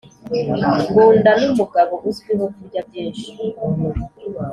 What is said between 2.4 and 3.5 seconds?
kurya byinshi